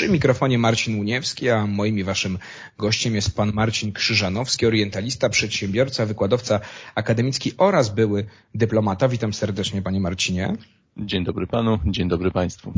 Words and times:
Przy 0.00 0.08
mikrofonie 0.08 0.58
Marcin 0.58 1.00
Uniewski, 1.00 1.50
a 1.50 1.66
moim 1.66 1.98
i 1.98 2.04
waszym 2.04 2.38
gościem 2.78 3.14
jest 3.14 3.36
pan 3.36 3.52
Marcin 3.52 3.92
Krzyżanowski, 3.92 4.66
orientalista, 4.66 5.28
przedsiębiorca, 5.28 6.06
wykładowca 6.06 6.60
akademicki 6.94 7.52
oraz 7.58 7.88
były 7.88 8.26
dyplomata. 8.54 9.08
Witam 9.08 9.32
serdecznie 9.32 9.82
panie 9.82 10.00
Marcinie. 10.00 10.56
Dzień 10.96 11.24
dobry 11.24 11.46
panu, 11.46 11.78
dzień 11.86 12.08
dobry 12.08 12.30
państwu. 12.30 12.72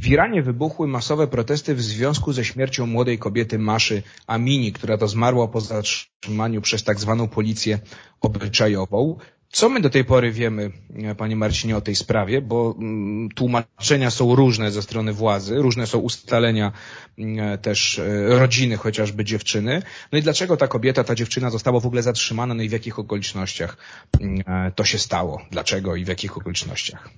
W 0.00 0.06
Iranie 0.06 0.42
wybuchły 0.42 0.88
masowe 0.88 1.26
protesty 1.26 1.74
w 1.74 1.82
związku 1.82 2.32
ze 2.32 2.44
śmiercią 2.44 2.86
młodej 2.86 3.18
kobiety 3.18 3.58
Maszy 3.58 4.02
Amini, 4.26 4.72
która 4.72 4.98
to 4.98 5.08
zmarła 5.08 5.48
po 5.48 5.60
zatrzymaniu 5.60 6.60
przez 6.60 6.84
tak 6.84 7.00
zwaną 7.00 7.28
policję 7.28 7.78
obyczajową. 8.20 9.18
Co 9.50 9.68
my 9.68 9.80
do 9.80 9.90
tej 9.90 10.04
pory 10.04 10.32
wiemy, 10.32 10.70
panie 11.16 11.36
Marcinie, 11.36 11.76
o 11.76 11.80
tej 11.80 11.96
sprawie? 11.96 12.42
Bo 12.42 12.74
mm, 12.78 13.28
tłumaczenia 13.28 14.10
są 14.10 14.34
różne 14.34 14.70
ze 14.70 14.82
strony 14.82 15.12
władzy, 15.12 15.54
różne 15.54 15.86
są 15.86 15.98
ustalenia 15.98 16.72
mm, 17.18 17.58
też 17.58 17.98
e, 17.98 18.38
rodziny, 18.38 18.76
chociażby 18.76 19.24
dziewczyny. 19.24 19.82
No 20.12 20.18
i 20.18 20.22
dlaczego 20.22 20.56
ta 20.56 20.68
kobieta, 20.68 21.04
ta 21.04 21.14
dziewczyna 21.14 21.50
została 21.50 21.80
w 21.80 21.86
ogóle 21.86 22.02
zatrzymana, 22.02 22.54
no 22.54 22.62
i 22.62 22.68
w 22.68 22.72
jakich 22.72 22.98
okolicznościach 22.98 23.76
mm, 24.20 24.42
e, 24.46 24.72
to 24.72 24.84
się 24.84 24.98
stało? 24.98 25.42
Dlaczego 25.50 25.96
i 25.96 26.04
w 26.04 26.08
jakich 26.08 26.36
okolicznościach? 26.36 27.08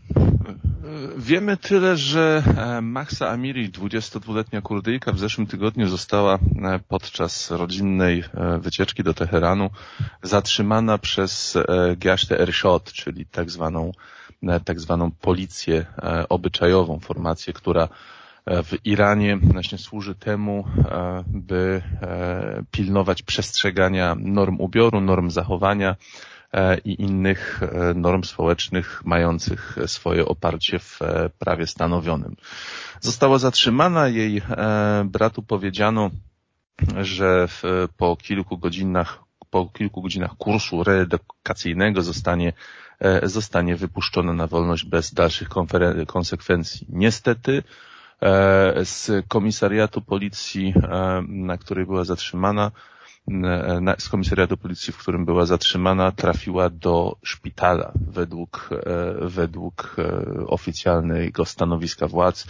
Wiemy 1.16 1.56
tyle, 1.56 1.96
że 1.96 2.42
e, 2.56 2.80
Mahsa 2.80 3.28
Amiri, 3.28 3.70
22-letnia 3.70 4.60
Kurdyjka, 4.62 5.12
w 5.12 5.18
zeszłym 5.18 5.46
tygodniu 5.46 5.88
została 5.88 6.38
podczas 6.88 7.50
rodzinnej 7.50 8.24
wycieczki 8.58 9.02
do 9.02 9.14
Teheranu 9.14 9.70
zatrzymana 10.22 10.98
przez 10.98 11.58
Giasz 11.96 12.20
resztę 12.20 12.40
Ershot, 12.40 12.92
czyli 12.92 13.26
tak 13.26 13.50
zwaną, 13.50 13.92
e, 14.42 14.60
tak 14.60 14.80
zwaną 14.80 15.10
policję 15.10 15.86
e, 15.98 16.28
obyczajową, 16.28 16.98
formację, 17.00 17.52
która 17.52 17.88
e, 18.46 18.62
w 18.62 18.86
Iranie 18.86 19.36
właśnie 19.36 19.78
służy 19.78 20.14
temu, 20.14 20.64
by 21.26 21.82
pilnować 22.70 23.22
przestrzegania 23.22 24.16
norm 24.18 24.60
ubioru, 24.60 25.00
norm 25.00 25.30
zachowania 25.30 25.96
i 26.84 27.02
innych 27.02 27.60
norm 27.94 28.22
społecznych 28.24 29.02
mających 29.04 29.76
swoje 29.86 30.26
oparcie 30.26 30.78
w 30.78 30.98
prawie 31.38 31.66
stanowionym. 31.66 32.36
Została 33.00 33.38
zatrzymana, 33.38 34.08
jej 34.08 34.42
bratu 35.04 35.42
powiedziano, 35.42 36.10
że 37.02 37.48
po 37.96 38.16
kilku 38.16 38.58
godzinach 38.58 39.18
po 39.50 39.66
kilku 39.66 40.02
godzinach 40.02 40.36
kursu 40.36 40.84
reedukacyjnego 40.84 42.02
zostanie, 42.02 42.52
e, 43.00 43.28
zostanie 43.28 43.76
wypuszczona 43.76 44.32
na 44.32 44.46
wolność 44.46 44.84
bez 44.84 45.14
dalszych 45.14 45.48
konsekwencji. 46.06 46.86
Niestety 46.88 47.62
e, 48.22 48.84
z 48.84 49.26
komisariatu 49.28 50.00
policji, 50.00 50.74
e, 50.76 51.22
na 51.28 51.58
której 51.58 51.86
była 51.86 52.04
zatrzymana, 52.04 52.70
z 53.98 54.08
komisariatu 54.08 54.56
policji, 54.56 54.92
w 54.92 54.98
którym 54.98 55.24
była 55.24 55.46
zatrzymana, 55.46 56.12
trafiła 56.12 56.70
do 56.70 57.16
szpitala 57.22 57.92
według, 57.94 58.70
według 59.20 59.96
oficjalnego 60.46 61.44
stanowiska 61.44 62.08
władz 62.08 62.46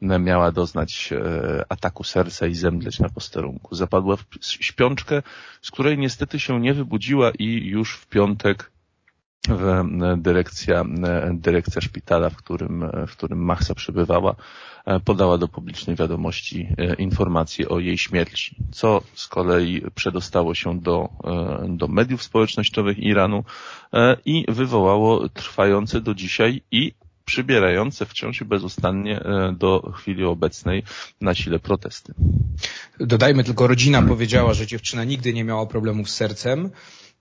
miała 0.00 0.52
doznać 0.52 1.12
e, 1.12 1.64
ataku 1.68 2.04
serca 2.04 2.46
i 2.46 2.54
zemdleć 2.54 3.00
na 3.00 3.08
posterunku. 3.08 3.74
Zapadła 3.74 4.16
w 4.16 4.24
śpiączkę, 4.40 5.22
z 5.62 5.70
której 5.70 5.98
niestety 5.98 6.40
się 6.40 6.60
nie 6.60 6.74
wybudziła 6.74 7.30
i 7.38 7.66
już 7.66 7.96
w 7.96 8.06
piątek 8.06 8.70
dyrekcja, 10.16 10.84
dyrekcja 11.34 11.80
szpitala, 11.80 12.30
w 12.30 12.36
którym, 12.36 12.90
w 13.08 13.12
którym 13.12 13.44
Machsa 13.44 13.74
przebywała, 13.74 14.34
podała 15.04 15.38
do 15.38 15.48
publicznej 15.48 15.96
wiadomości 15.96 16.68
e, 16.78 16.94
informacje 16.94 17.68
o 17.68 17.78
jej 17.78 17.98
śmierci, 17.98 18.56
co 18.72 19.02
z 19.14 19.28
kolei 19.28 19.82
przedostało 19.94 20.54
się 20.54 20.80
do, 20.80 21.08
e, 21.24 21.66
do 21.68 21.88
mediów 21.88 22.22
społecznościowych 22.22 22.98
Iranu 22.98 23.44
i 24.24 24.44
wywołało 24.48 25.28
trwające 25.28 26.00
do 26.00 26.14
dzisiaj 26.14 26.62
i 26.70 26.92
przybierające 27.26 28.06
wciąż 28.06 28.40
i 28.40 28.44
bezustannie 28.44 29.20
e, 29.20 29.54
do 29.58 29.92
chwili 29.96 30.24
obecnej 30.24 30.82
na 31.20 31.34
sile 31.34 31.58
protesty. 31.58 32.14
Dodajmy 33.00 33.44
tylko, 33.44 33.66
rodzina 33.66 34.02
powiedziała, 34.02 34.54
że 34.54 34.66
dziewczyna 34.66 35.04
nigdy 35.04 35.32
nie 35.32 35.44
miała 35.44 35.66
problemów 35.66 36.10
z 36.10 36.14
sercem. 36.14 36.70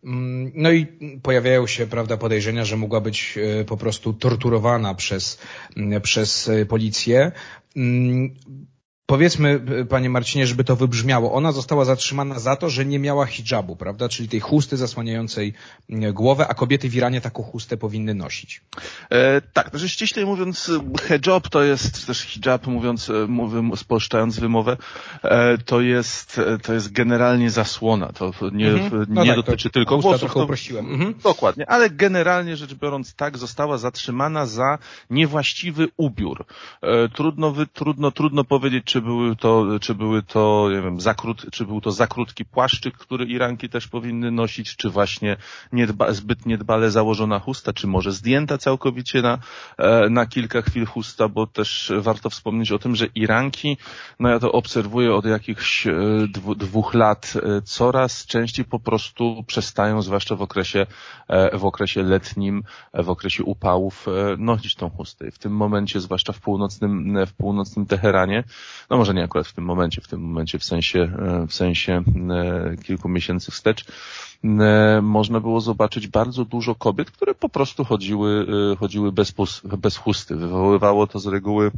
Mm, 0.05 0.51
no 0.55 0.71
i 0.71 0.85
pojawiają 1.23 1.67
się, 1.67 1.87
prawda, 1.87 2.17
podejrzenia, 2.17 2.65
że 2.65 2.77
mogła 2.77 3.01
być 3.01 3.37
e, 3.37 3.65
po 3.65 3.77
prostu 3.77 4.13
torturowana 4.13 4.95
przez, 4.95 5.39
przez 6.01 6.49
e, 6.49 6.65
policję. 6.65 7.31
Powiedzmy, 9.05 9.59
panie 9.89 10.09
Marcinie, 10.09 10.47
żeby 10.47 10.63
to 10.63 10.75
wybrzmiało. 10.75 11.33
Ona 11.33 11.51
została 11.51 11.85
zatrzymana 11.85 12.39
za 12.39 12.55
to, 12.55 12.69
że 12.69 12.85
nie 12.85 12.99
miała 12.99 13.25
hijabu, 13.25 13.75
prawda? 13.75 14.09
Czyli 14.09 14.29
tej 14.29 14.39
chusty 14.39 14.77
zasłaniającej 14.77 15.53
głowę, 16.13 16.47
a 16.47 16.53
kobiety 16.53 16.89
w 16.89 16.95
Iranie 16.95 17.21
taką 17.21 17.43
chustę 17.43 17.77
powinny 17.77 18.13
nosić. 18.13 18.61
E, 19.09 19.41
tak, 19.41 19.69
znaczy 19.69 19.89
ściślej 19.89 20.25
mówiąc, 20.25 20.71
hijab 21.07 21.49
to 21.49 21.63
jest, 21.63 22.07
też 22.07 22.19
hijab 22.21 22.67
mówiąc, 22.67 23.09
e, 23.09 23.13
mówię, 23.27 23.69
spolszczając 23.75 24.39
wymowę, 24.39 24.77
e, 25.23 25.57
to 25.57 25.81
jest, 25.81 26.39
e, 26.39 26.57
to 26.57 26.73
jest 26.73 26.91
generalnie 26.91 27.49
zasłona. 27.49 28.07
To 28.07 28.31
nie, 28.51 28.69
mhm. 28.69 29.05
no 29.09 29.23
nie 29.23 29.35
tak, 29.35 29.45
dotyczy 29.45 29.69
tylko 29.69 29.97
włosów. 29.97 30.33
To, 30.33 30.43
uprościłem. 30.43 30.93
Mhm. 30.93 31.13
Dokładnie, 31.23 31.69
ale 31.69 31.89
generalnie 31.89 32.55
rzecz 32.55 32.73
biorąc 32.73 33.15
tak, 33.15 33.37
została 33.37 33.77
zatrzymana 33.77 34.45
za 34.45 34.77
niewłaściwy 35.09 35.87
ubiór. 35.97 36.45
E, 36.81 37.09
trudno, 37.09 37.51
wy, 37.51 37.67
trudno, 37.67 38.11
trudno 38.11 38.43
powiedzieć, 38.43 38.94
czy 38.95 39.01
były 39.01 39.35
to, 39.35 39.65
czy 39.81 39.95
były 39.95 40.23
to, 40.23 40.67
nie 40.71 40.81
wiem, 40.81 41.01
zakrót, 41.01 41.45
czy 41.51 41.65
był 41.65 41.81
to 41.81 41.91
za 41.91 42.07
krótki 42.07 42.45
płaszczyk, 42.45 42.97
który 42.97 43.25
Iranki 43.25 43.69
też 43.69 43.87
powinny 43.87 44.31
nosić, 44.31 44.75
czy 44.75 44.89
właśnie 44.89 45.37
niedba, 45.71 46.13
zbyt 46.13 46.45
niedbale 46.45 46.91
założona 46.91 47.39
chusta, 47.39 47.73
czy 47.73 47.87
może 47.87 48.11
zdjęta 48.11 48.57
całkowicie 48.57 49.21
na, 49.21 49.37
e, 49.77 50.09
na 50.09 50.25
kilka 50.25 50.61
chwil 50.61 50.85
chusta, 50.85 51.27
bo 51.27 51.47
też 51.47 51.91
warto 51.99 52.29
wspomnieć 52.29 52.71
o 52.71 52.79
tym, 52.79 52.95
że 52.95 53.05
Iranki, 53.05 53.77
no 54.19 54.29
ja 54.29 54.39
to 54.39 54.51
obserwuję 54.51 55.15
od 55.15 55.25
jakichś 55.25 55.87
e, 55.87 55.93
dwóch 56.57 56.93
lat, 56.93 57.33
e, 57.35 57.61
coraz 57.61 58.25
częściej 58.25 58.65
po 58.65 58.79
prostu 58.79 59.43
przestają, 59.47 60.01
zwłaszcza 60.01 60.35
w 60.35 60.41
okresie, 60.41 60.85
w 61.53 61.65
okresie 61.65 62.03
letnim, 62.03 62.63
w 62.93 63.09
okresie 63.09 63.43
upałów, 63.43 64.05
nosić 64.37 64.75
tą 64.75 64.89
chustę. 64.89 65.31
W 65.31 65.39
tym 65.39 65.51
momencie, 65.51 65.99
zwłaszcza 65.99 66.33
w 66.33 66.39
północnym, 66.39 67.25
w 67.25 67.33
północnym 67.33 67.85
Teheranie, 67.85 68.43
no 68.89 68.97
może 68.97 69.13
nie 69.13 69.23
akurat 69.23 69.47
w 69.47 69.53
tym 69.53 69.63
momencie, 69.63 70.01
w 70.01 70.07
tym 70.07 70.21
momencie 70.21 70.59
w 70.59 70.63
sensie, 70.63 70.99
e, 70.99 71.47
w 71.47 71.53
sensie 71.53 72.03
e, 72.31 72.77
kilku 72.77 73.09
miesięcy 73.09 73.51
wstecz, 73.51 73.85
e, 74.43 74.99
można 75.01 75.39
było 75.39 75.61
zobaczyć 75.61 76.07
bardzo 76.07 76.45
dużo 76.45 76.75
kobiet, 76.75 77.11
które 77.11 77.35
po 77.35 77.49
prostu 77.49 77.85
chodziły, 77.85 78.47
chodziły 78.79 79.11
bez, 79.11 79.33
bez 79.77 79.97
chusty. 79.97 80.35
Wywoływało 80.35 81.07
to 81.07 81.19
z 81.19 81.27
reguły 81.27 81.71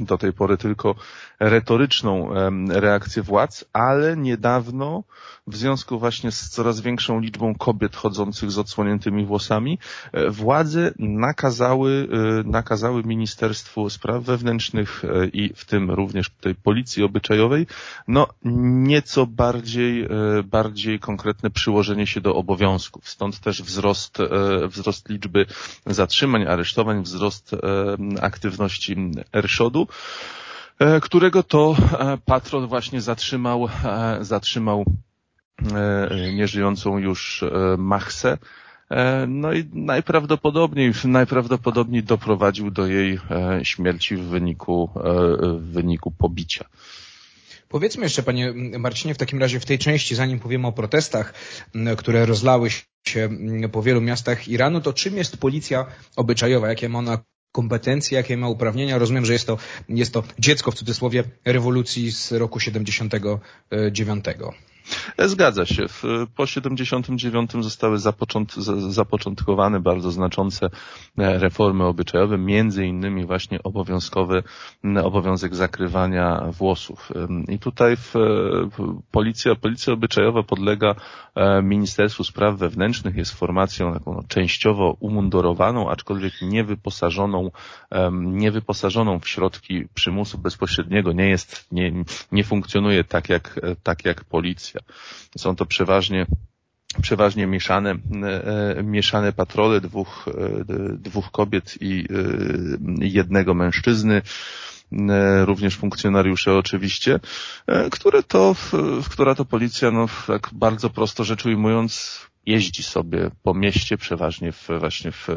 do 0.00 0.18
tej 0.18 0.32
pory 0.32 0.56
tylko 0.56 0.94
retoryczną 1.40 2.28
reakcję 2.68 3.22
władz, 3.22 3.64
ale 3.72 4.16
niedawno 4.16 5.04
w 5.46 5.56
związku 5.56 5.98
właśnie 5.98 6.30
z 6.30 6.48
coraz 6.48 6.80
większą 6.80 7.20
liczbą 7.20 7.54
kobiet 7.54 7.96
chodzących 7.96 8.50
z 8.50 8.58
odsłoniętymi 8.58 9.26
włosami, 9.26 9.78
e, 10.12 10.30
władze 10.30 10.92
nakazały, 10.98 12.08
e, 12.12 12.48
nakazały 12.48 13.02
Ministerstwu 13.04 13.90
Spraw 13.90 14.22
Wewnętrznych 14.22 15.04
e, 15.04 15.26
i 15.26 15.52
w 15.54 15.64
tym 15.64 15.90
również 15.90 16.30
tej 16.40 16.54
policji 16.54 17.02
obyczajowej, 17.02 17.66
no 18.08 18.26
nieco 18.44 19.26
bardziej, 19.26 20.08
bardziej 20.44 20.98
konkretne 21.00 21.50
przyłożenie 21.50 22.06
się 22.06 22.20
do 22.20 22.34
obowiązków. 22.34 23.08
Stąd 23.08 23.40
też 23.40 23.62
wzrost, 23.62 24.18
wzrost 24.68 25.08
liczby 25.08 25.46
zatrzymań, 25.86 26.42
aresztowań, 26.46 27.02
wzrost 27.02 27.56
aktywności 28.20 28.96
RSZOD-u 30.80 31.00
którego 31.00 31.42
to 31.42 31.76
patron 32.24 32.66
właśnie 32.66 33.00
zatrzymał, 33.00 33.68
zatrzymał 34.20 34.84
E, 35.62 36.32
nieżyjącą 36.32 36.98
już 36.98 37.42
e, 37.42 37.76
Machsę. 37.78 38.38
E, 38.90 39.26
no 39.28 39.52
i 39.52 39.64
najprawdopodobniej, 39.72 40.92
najprawdopodobniej 41.04 42.02
doprowadził 42.02 42.70
do 42.70 42.86
jej 42.86 43.18
śmierci 43.62 44.16
w 44.16 44.22
wyniku, 44.22 44.90
w 45.58 45.72
wyniku 45.72 46.10
pobicia. 46.10 46.64
Powiedzmy 47.68 48.02
jeszcze, 48.04 48.22
panie 48.22 48.52
Marcinie, 48.78 49.14
w 49.14 49.18
takim 49.18 49.38
razie 49.38 49.60
w 49.60 49.66
tej 49.66 49.78
części, 49.78 50.14
zanim 50.14 50.40
powiemy 50.40 50.66
o 50.66 50.72
protestach, 50.72 51.34
które 51.96 52.26
rozlały 52.26 52.70
się 53.06 53.28
po 53.72 53.82
wielu 53.82 54.00
miastach 54.00 54.48
Iranu, 54.48 54.80
to 54.80 54.92
czym 54.92 55.16
jest 55.16 55.36
policja 55.36 55.86
obyczajowa? 56.16 56.68
Jakie 56.68 56.88
ma 56.88 56.98
ona 56.98 57.18
kompetencje, 57.54 58.16
jakie 58.16 58.36
ma 58.36 58.48
uprawnienia? 58.48 58.98
Rozumiem, 58.98 59.24
że 59.24 59.32
jest 59.32 59.46
to, 59.46 59.58
jest 59.88 60.12
to 60.12 60.22
dziecko 60.38 60.70
w 60.70 60.74
cudzysłowie 60.74 61.24
rewolucji 61.44 62.12
z 62.12 62.32
roku 62.32 62.60
79. 62.60 64.24
Zgadza 65.18 65.66
się. 65.66 65.86
Po 66.36 66.46
79 66.46 67.50
zostały 67.60 67.98
zapocząt, 67.98 68.54
zapoczątkowane 68.88 69.80
bardzo 69.80 70.10
znaczące 70.10 70.70
reformy 71.16 71.84
obyczajowe, 71.84 72.38
między 72.38 72.86
innymi 72.86 73.26
właśnie 73.26 73.62
obowiązkowy 73.62 74.42
obowiązek 75.02 75.54
zakrywania 75.54 76.44
włosów. 76.58 77.12
I 77.48 77.58
tutaj 77.58 77.96
w, 77.96 78.14
policja, 79.10 79.54
policja 79.54 79.92
obyczajowa 79.92 80.42
podlega 80.42 80.94
Ministerstwu 81.62 82.24
Spraw 82.24 82.56
Wewnętrznych, 82.58 83.16
jest 83.16 83.32
formacją 83.34 83.92
taką 83.94 84.22
częściowo 84.28 84.96
umundurowaną, 85.00 85.90
aczkolwiek 85.90 86.32
niewyposażoną, 86.42 87.50
niewyposażoną 88.12 89.18
w 89.18 89.28
środki 89.28 89.84
przymusu 89.94 90.38
bezpośredniego, 90.38 91.12
nie 91.12 91.28
jest, 91.28 91.66
nie, 91.72 91.92
nie 92.32 92.44
funkcjonuje 92.44 93.04
tak 93.04 93.28
jak, 93.28 93.60
tak 93.82 94.04
jak 94.04 94.24
policja. 94.24 94.73
Są 95.38 95.56
to 95.56 95.66
przeważnie 95.66 96.26
przeważnie 97.02 97.46
mieszane, 97.46 97.90
e, 98.76 98.82
mieszane 98.82 99.32
patrole 99.32 99.80
dwóch, 99.80 100.28
e, 100.28 100.64
dwóch 100.98 101.30
kobiet 101.30 101.74
i 101.80 102.04
e, 102.10 103.06
jednego 103.06 103.54
mężczyzny, 103.54 104.22
również 105.44 105.76
funkcjonariusze 105.76 106.54
oczywiście, 106.54 107.20
które 107.90 108.22
to, 108.22 108.54
która 109.10 109.34
to 109.34 109.44
policja, 109.44 109.90
no 109.90 110.06
tak 110.26 110.50
bardzo 110.52 110.90
prosto 110.90 111.24
rzecz 111.24 111.46
ujmując, 111.46 112.20
jeździ 112.46 112.82
sobie 112.82 113.30
po 113.42 113.54
mieście, 113.54 113.96
przeważnie 113.96 114.52
w, 114.52 114.68
właśnie 114.78 115.12
w, 115.12 115.28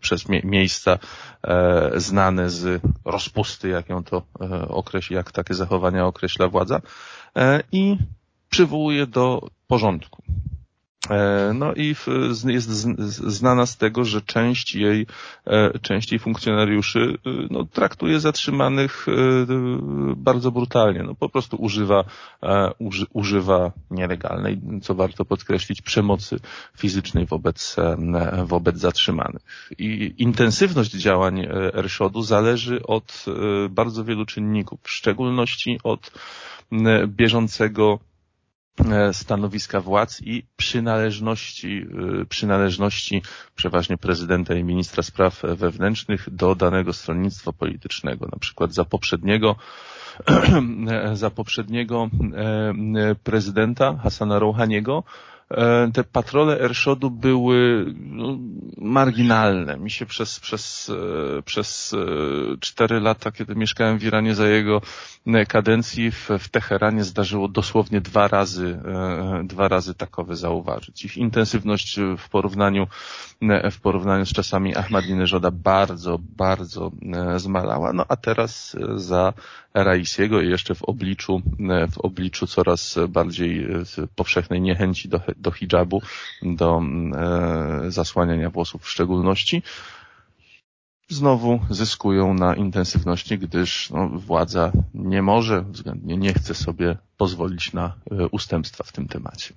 przez 0.00 0.28
mie 0.28 0.40
miejsca 0.44 0.98
e, 1.42 1.90
znane 1.96 2.50
z 2.50 2.82
rozpusty, 3.04 3.68
jak 3.68 3.88
ją 3.88 4.04
to 4.04 4.22
e, 4.40 4.68
określi, 4.68 5.16
jak 5.16 5.32
takie 5.32 5.54
zachowania 5.54 6.06
określa 6.06 6.48
władza 6.48 6.80
e, 7.36 7.62
i 7.72 7.96
przywołuje 8.56 9.06
do 9.06 9.48
porządku. 9.66 10.22
E, 11.10 11.52
no 11.54 11.74
i 11.74 11.94
jest 12.46 12.68
znana 13.28 13.66
z 13.66 13.76
tego, 13.76 14.04
że 14.04 14.22
część 14.22 14.74
jej, 14.74 15.06
e, 15.46 15.78
część 15.78 16.12
jej 16.12 16.18
funkcjonariuszy 16.18 17.18
e, 17.26 17.30
no, 17.50 17.64
traktuje 17.64 18.20
zatrzymanych 18.20 19.06
bardzo 20.16 20.50
brutalnie. 20.50 21.02
No, 21.02 21.14
po 21.14 21.28
prostu 21.28 21.56
używa, 21.56 22.04
uży, 22.78 23.06
używa 23.12 23.72
nielegalnej, 23.90 24.60
co 24.82 24.94
warto 24.94 25.24
podkreślić, 25.24 25.82
przemocy 25.82 26.36
fizycznej 26.78 27.26
wobec, 27.26 27.76
wobec 28.44 28.76
zatrzymanych. 28.76 29.42
I 29.78 30.14
intensywność 30.18 30.90
działań 30.90 31.46
RSZOD-u 31.74 32.22
zależy 32.22 32.82
od 32.82 33.24
bardzo 33.70 34.04
wielu 34.04 34.26
czynników, 34.26 34.80
w 34.82 34.90
szczególności 34.90 35.78
od 35.84 36.10
bieżącego 37.06 37.98
stanowiska 39.12 39.80
władz 39.80 40.22
i 40.22 40.46
przynależności, 40.56 41.86
e, 42.22 42.24
przynależności 42.24 43.22
przeważnie 43.56 43.96
prezydenta 43.96 44.54
i 44.54 44.64
ministra 44.64 45.02
spraw 45.02 45.42
wewnętrznych 45.42 46.34
do 46.34 46.54
danego 46.54 46.92
stronnictwa 46.92 47.52
politycznego. 47.52 48.28
Na 48.32 48.38
przykład 48.38 48.74
za 48.74 48.84
poprzedniego 48.84 49.56
za 51.12 51.30
poprzedniego 51.30 52.08
e, 52.34 53.14
prezydenta 53.14 53.96
Hasana 54.02 54.38
Rouhaniego 54.38 55.04
E, 55.04 55.35
te 55.94 56.04
patrole 56.04 56.60
Erszodu 56.60 57.10
były 57.10 57.86
no, 57.96 58.38
marginalne. 58.78 59.76
Mi 59.76 59.90
się 59.90 60.06
przez, 60.06 60.40
przez, 60.40 60.92
e, 61.38 61.42
przez 61.42 61.94
e, 61.94 61.96
cztery 62.60 63.00
lata, 63.00 63.32
kiedy 63.32 63.54
mieszkałem 63.54 63.98
w 63.98 64.04
Iranie 64.04 64.34
za 64.34 64.48
jego 64.48 64.80
kadencji 65.48 66.10
w, 66.10 66.28
w 66.38 66.48
Teheranie 66.48 67.04
zdarzyło 67.04 67.48
dosłownie 67.48 68.00
dwa 68.00 68.28
razy, 68.28 68.78
dwa 69.44 69.68
razy 69.68 69.94
takowe 69.94 70.36
zauważyć. 70.36 71.04
Ich 71.04 71.16
intensywność 71.16 72.00
w 72.18 72.28
porównaniu, 72.28 72.86
w 73.70 73.80
porównaniu 73.80 74.26
z 74.26 74.32
czasami 74.32 74.76
Ahmadineżoda 74.76 75.50
bardzo, 75.50 76.18
bardzo 76.20 76.90
zmalała. 77.36 77.92
No 77.92 78.04
a 78.08 78.16
teraz 78.16 78.76
za 78.94 79.32
Raisiego 79.74 80.40
i 80.40 80.50
jeszcze 80.50 80.74
w 80.74 80.82
obliczu, 80.82 81.42
w 81.90 81.98
obliczu 81.98 82.46
coraz 82.46 82.98
bardziej 83.08 83.68
powszechnej 84.16 84.60
niechęci 84.60 85.08
do, 85.08 85.20
do 85.36 85.50
hijabu, 85.50 86.02
do 86.42 86.82
e, 87.14 87.90
zasłaniania 87.90 88.50
włosów 88.50 88.82
w 88.82 88.90
szczególności, 88.90 89.62
znowu 91.08 91.60
zyskują 91.70 92.34
na 92.34 92.54
intensywności, 92.54 93.38
gdyż 93.38 93.90
no, 93.90 94.08
władza 94.08 94.72
nie 94.94 95.22
może, 95.22 95.62
względnie 95.62 96.16
nie 96.16 96.34
chce 96.34 96.54
sobie 96.54 96.96
pozwolić 97.16 97.72
na 97.72 97.94
e, 98.10 98.26
ustępstwa 98.28 98.84
w 98.84 98.92
tym 98.92 99.08
temacie. 99.08 99.54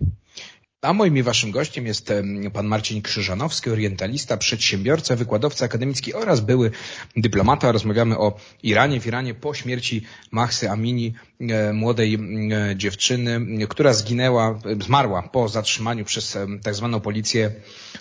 A 0.82 0.94
moim 0.94 1.18
i 1.18 1.24
waszym 1.24 1.52
gościem 1.52 1.86
jest 1.86 2.14
pan 2.54 2.66
Marcin 2.66 3.02
Krzyżanowski, 3.02 3.70
orientalista, 3.70 4.38
przedsiębiorca, 4.38 5.16
wykładowca 5.16 5.66
akademicki 5.66 6.14
oraz 6.14 6.40
były 6.40 6.72
dyplomata. 7.16 7.72
Rozmawiamy 7.72 8.18
o 8.18 8.38
Iranie. 8.64 9.00
W 9.00 9.08
Iranie 9.08 9.34
po 9.34 9.54
śmierci 9.54 10.02
Mahsy 10.32 10.70
Amini, 10.70 11.14
e, 11.40 11.74
młodej 11.74 12.14
e, 12.16 12.76
dziewczyny, 12.76 13.42
która 13.70 13.94
zginęła, 13.94 14.60
zmarła 14.82 15.22
po 15.22 15.50
zatrzymaniu 15.50 16.06
przez 16.06 16.38
tak 16.64 16.76
zwaną 16.76 17.00
policję 17.00 17.52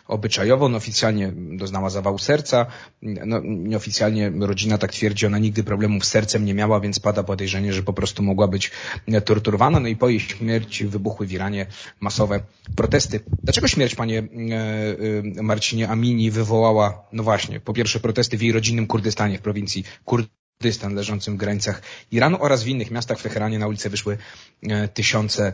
obyczajową. 0.08 0.68
No, 0.68 0.76
oficjalnie 0.76 1.32
doznała 1.34 1.90
zawału 1.90 2.18
serca. 2.18 2.66
No, 3.02 3.40
nieoficjalnie 3.44 4.32
rodzina 4.40 4.78
tak 4.78 4.92
twierdzi, 4.92 5.26
ona 5.26 5.38
nigdy 5.38 5.64
problemów 5.64 6.04
z 6.04 6.08
sercem 6.08 6.44
nie 6.44 6.54
miała, 6.54 6.80
więc 6.80 7.00
pada 7.00 7.22
podejrzenie, 7.22 7.72
że 7.72 7.82
po 7.82 7.92
prostu 7.92 8.22
mogła 8.22 8.48
być 8.48 8.70
torturowana. 9.24 9.80
No 9.80 9.88
i 9.88 9.96
po 9.96 10.08
jej 10.08 10.20
śmierci 10.20 10.86
wybuchły 10.86 11.26
w 11.26 11.32
Iranie 11.32 11.66
masowe 12.00 12.40
protesty. 12.76 13.20
Dlaczego 13.44 13.68
śmierć, 13.68 13.94
panie 13.94 14.18
e, 14.18 14.22
e, 15.38 15.42
Marcinie 15.42 15.88
Amini, 15.88 16.30
wywołała, 16.30 17.08
no 17.12 17.22
właśnie, 17.22 17.60
po 17.60 17.72
pierwsze 17.72 18.00
protesty 18.00 18.38
w 18.38 18.42
jej 18.42 18.52
rodzinnym 18.52 18.86
Kurdystanie, 18.86 19.38
w 19.38 19.42
prowincji 19.42 19.84
Kurdystan 20.04 20.94
leżącym 20.94 21.34
w 21.34 21.36
granicach 21.36 21.82
Iranu 22.10 22.36
oraz 22.40 22.64
w 22.64 22.66
innych 22.68 22.90
miastach 22.90 23.18
w 23.18 23.22
Teheranie 23.22 23.58
na 23.58 23.66
ulicę 23.66 23.90
wyszły 23.90 24.18
e, 24.62 24.88
tysiące 24.88 25.52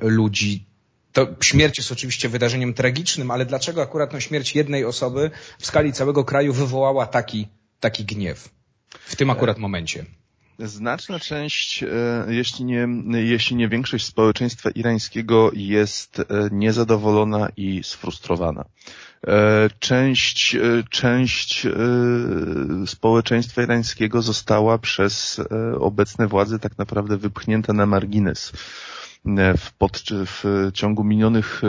ludzi. 0.00 0.66
To 1.12 1.26
śmierć 1.40 1.78
jest 1.78 1.92
oczywiście 1.92 2.28
wydarzeniem 2.28 2.74
tragicznym, 2.74 3.30
ale 3.30 3.46
dlaczego 3.46 3.82
akurat 3.82 4.12
no, 4.12 4.20
śmierć 4.20 4.54
jednej 4.54 4.84
osoby 4.84 5.30
w 5.58 5.66
skali 5.66 5.92
całego 5.92 6.24
kraju 6.24 6.52
wywołała 6.52 7.06
taki, 7.06 7.48
taki 7.80 8.04
gniew 8.04 8.48
w 8.88 9.16
tym 9.16 9.30
akurat 9.30 9.58
momencie? 9.58 10.04
Znaczna 10.58 11.18
część, 11.18 11.82
e, 11.82 11.86
jeśli 12.28 12.64
nie, 12.64 12.88
jeśli 13.12 13.56
nie 13.56 13.68
większość 13.68 14.06
społeczeństwa 14.06 14.70
irańskiego 14.70 15.50
jest 15.54 16.20
e, 16.20 16.24
niezadowolona 16.52 17.48
i 17.56 17.80
sfrustrowana. 17.84 18.64
E, 19.26 19.70
część, 19.78 20.56
część 20.90 21.66
społeczeństwa 22.86 23.62
irańskiego 23.62 24.22
została 24.22 24.78
przez 24.78 25.40
obecne 25.80 26.26
władze 26.26 26.58
tak 26.58 26.78
naprawdę 26.78 27.16
wypchnięta 27.16 27.72
na 27.72 27.86
margines. 27.86 28.52
W, 29.58 29.72
pod, 29.72 30.02
w 30.10 30.70
ciągu 30.74 31.04
minionych 31.04 31.62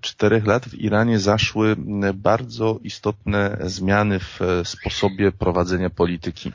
czterech 0.00 0.46
lat 0.46 0.68
w 0.68 0.74
Iranie 0.74 1.18
zaszły 1.18 1.76
bardzo 2.14 2.78
istotne 2.82 3.58
zmiany 3.60 4.18
w 4.20 4.40
sposobie 4.64 5.32
prowadzenia 5.32 5.90
polityki. 5.90 6.52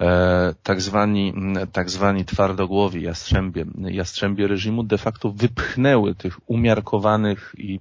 E, 0.00 0.54
tak 0.62 0.80
zwani, 0.80 1.34
tak 1.72 1.90
zwani 1.90 2.24
twardogłowi 2.24 3.02
jastrzębie, 3.02 3.64
jastrzębie 3.78 4.46
reżimu 4.48 4.82
de 4.82 4.98
facto 4.98 5.30
wypchnęły 5.32 6.14
tych 6.14 6.50
umiarkowanych 6.50 7.54
i, 7.58 7.80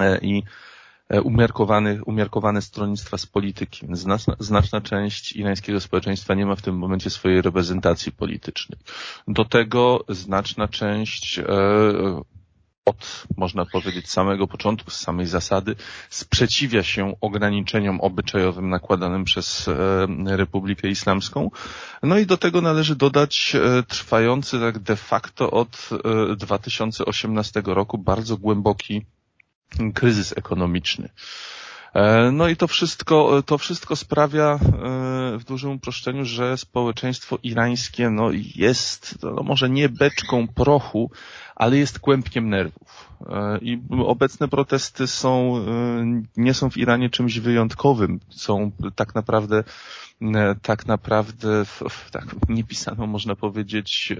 e, 0.00 0.18
i 0.18 0.42
e, 1.08 1.22
umiarkowane, 1.22 2.02
umiarkowane 2.04 2.62
stronnictwa 2.62 3.18
z 3.18 3.26
polityki. 3.26 3.86
Znaczna, 3.92 4.36
znaczna 4.38 4.80
część 4.80 5.36
irańskiego 5.36 5.80
społeczeństwa 5.80 6.34
nie 6.34 6.46
ma 6.46 6.54
w 6.54 6.62
tym 6.62 6.78
momencie 6.78 7.10
swojej 7.10 7.42
reprezentacji 7.42 8.12
politycznej. 8.12 8.78
Do 9.28 9.44
tego 9.44 10.04
znaczna 10.08 10.68
część 10.68 11.40
od, 12.88 13.26
można 13.36 13.66
powiedzieć, 13.66 14.10
samego 14.10 14.46
początku, 14.46 14.90
z 14.90 15.00
samej 15.00 15.26
zasady, 15.26 15.76
sprzeciwia 16.10 16.82
się 16.82 17.14
ograniczeniom 17.20 18.00
obyczajowym 18.00 18.68
nakładanym 18.70 19.24
przez 19.24 19.68
e, 19.68 20.36
Republikę 20.36 20.88
Islamską. 20.88 21.50
No 22.02 22.18
i 22.18 22.26
do 22.26 22.36
tego 22.36 22.60
należy 22.60 22.96
dodać 22.96 23.54
e, 23.54 23.82
trwający 23.82 24.60
tak 24.60 24.78
de 24.78 24.96
facto 24.96 25.50
od 25.50 25.88
2018 26.36 27.60
e, 27.60 27.74
roku 27.74 27.98
bardzo 27.98 28.36
głęboki 28.36 29.06
kryzys 29.94 30.34
ekonomiczny. 30.36 31.08
No 32.32 32.48
i 32.48 32.56
to 32.56 32.66
wszystko, 32.66 33.42
to 33.46 33.58
wszystko 33.58 33.96
sprawia 33.96 34.58
w 35.38 35.44
dużym 35.44 35.70
uproszczeniu, 35.70 36.24
że 36.24 36.56
społeczeństwo 36.56 37.38
irańskie 37.42 38.10
no 38.10 38.30
jest, 38.56 39.18
no 39.22 39.42
może 39.42 39.70
nie 39.70 39.88
beczką 39.88 40.48
prochu, 40.48 41.10
ale 41.56 41.76
jest 41.76 41.98
kłębkiem 41.98 42.48
nerwów. 42.48 43.10
E, 43.28 43.58
I 43.58 43.82
obecne 44.06 44.48
protesty 44.48 45.06
są, 45.06 45.64
nie 46.36 46.54
są 46.54 46.70
w 46.70 46.76
Iranie 46.76 47.10
czymś 47.10 47.38
wyjątkowym. 47.38 48.20
Są 48.28 48.70
tak 48.96 49.14
naprawdę, 49.14 49.64
tak 50.62 50.86
naprawdę, 50.86 51.64
tak 52.10 52.26
niepisaną 52.48 53.06
można 53.06 53.36
powiedzieć, 53.36 54.12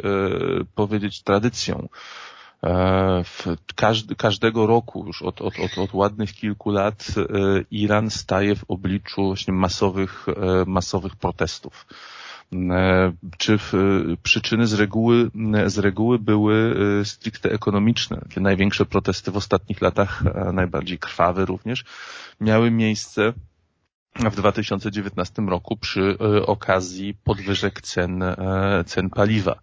powiedzieć 0.74 1.22
tradycją. 1.22 1.88
E, 2.64 3.24
każdego 4.16 4.66
roku 4.66 5.06
już 5.06 5.22
od, 5.22 5.40
od, 5.40 5.54
od, 5.60 5.78
od 5.78 5.94
ładnych 5.94 6.32
kilku 6.32 6.70
lat 6.70 7.06
e, 7.16 7.22
Iran 7.70 8.10
staje 8.10 8.56
w 8.56 8.64
obliczu 8.68 9.26
właśnie 9.26 9.54
masowych, 9.54 10.26
e, 10.28 10.64
masowych 10.66 11.16
protestów. 11.16 11.86
Czy 13.38 13.58
przyczyny 14.22 14.66
z 14.66 14.74
reguły, 14.74 15.30
z 15.66 15.78
reguły 15.78 16.18
były 16.18 16.74
stricte 17.04 17.50
ekonomiczne. 17.52 18.20
Takie 18.20 18.40
największe 18.40 18.86
protesty 18.86 19.30
w 19.30 19.36
ostatnich 19.36 19.80
latach, 19.80 20.22
najbardziej 20.52 20.98
krwawe 20.98 21.44
również, 21.44 21.84
miały 22.40 22.70
miejsce 22.70 23.32
w 24.14 24.36
2019 24.36 25.42
roku 25.42 25.76
przy 25.76 26.18
okazji 26.46 27.14
podwyżek 27.24 27.80
cen, 27.80 28.24
cen 28.86 29.10
paliwa. 29.10 29.60